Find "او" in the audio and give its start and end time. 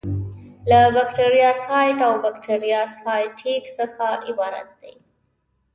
2.07-2.13